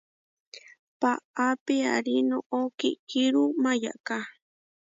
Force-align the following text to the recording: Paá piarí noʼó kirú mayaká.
Paá 0.99 1.47
piarí 1.65 2.15
noʼó 2.29 2.59
kirú 3.09 3.43
mayaká. 3.63 4.17